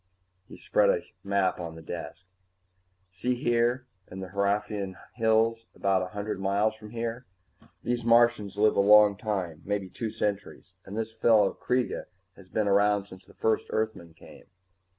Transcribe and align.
He 0.47 0.57
spread 0.57 0.89
a 0.89 1.01
map 1.23 1.59
on 1.59 1.75
the 1.75 1.83
desk. 1.83 2.25
"See, 3.11 3.35
here 3.35 3.85
in 4.09 4.19
the 4.19 4.29
Hraefnian 4.29 4.95
Hills, 5.13 5.67
about 5.75 6.01
a 6.01 6.07
hundred 6.07 6.39
miles 6.39 6.73
from 6.73 6.89
here. 6.89 7.27
These 7.83 8.03
Martians 8.03 8.57
live 8.57 8.75
a 8.75 8.79
long 8.81 9.15
time, 9.15 9.61
maybe 9.63 9.91
two 9.91 10.09
centuries, 10.09 10.73
and 10.85 10.97
this 10.97 11.13
fellow 11.13 11.53
Kreega 11.53 12.05
has 12.35 12.49
been 12.49 12.67
around 12.67 13.05
since 13.05 13.25
the 13.25 13.35
first 13.35 13.67
Earthmen 13.69 14.15
came. 14.15 14.45